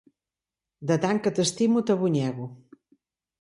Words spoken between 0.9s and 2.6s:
De tant que t'estimo, t'abonyego.